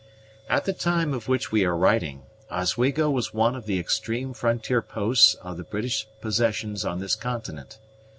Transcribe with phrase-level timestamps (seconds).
[0.49, 4.81] At the time of which we are writing, Oswego was one of the extreme frontier
[4.81, 7.77] posts of the British possessions on this continent.